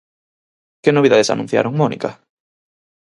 [0.83, 2.09] Que novidades anunciaron, Mónica?